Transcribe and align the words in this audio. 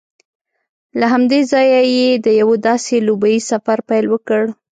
له 0.99 1.05
همدې 1.13 1.39
ځایه 1.51 1.81
یې 1.95 2.09
د 2.25 2.27
یوه 2.41 2.55
داسې 2.67 2.93
لوبیز 3.07 3.41
سفر 3.51 3.77
پیل 3.89 4.05
وکړ 4.09 4.43